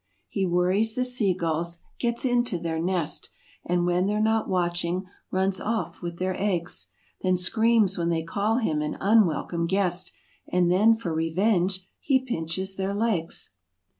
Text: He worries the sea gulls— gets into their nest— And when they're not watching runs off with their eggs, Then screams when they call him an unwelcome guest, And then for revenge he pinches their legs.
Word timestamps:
He 0.29 0.47
worries 0.47 0.95
the 0.95 1.03
sea 1.03 1.35
gulls— 1.35 1.77
gets 1.99 2.25
into 2.25 2.57
their 2.57 2.79
nest— 2.79 3.29
And 3.69 3.85
when 3.85 4.07
they're 4.07 4.19
not 4.19 4.49
watching 4.49 5.05
runs 5.29 5.59
off 5.61 6.01
with 6.01 6.17
their 6.17 6.35
eggs, 6.41 6.87
Then 7.21 7.37
screams 7.37 7.99
when 7.99 8.09
they 8.09 8.23
call 8.23 8.57
him 8.57 8.81
an 8.81 8.97
unwelcome 8.99 9.67
guest, 9.67 10.11
And 10.47 10.71
then 10.71 10.95
for 10.95 11.13
revenge 11.13 11.87
he 11.99 12.17
pinches 12.17 12.77
their 12.77 12.95
legs. 12.95 13.51